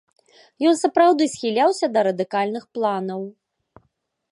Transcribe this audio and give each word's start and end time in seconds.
Ён 0.69 0.75
сапраўды 0.79 1.27
схіляўся 1.33 1.85
да 1.97 2.05
радыкальных 2.09 2.63
планаў. 2.79 3.21